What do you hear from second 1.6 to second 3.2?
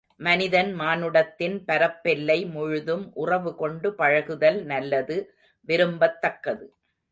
பரப்பெல்லை முழுதும்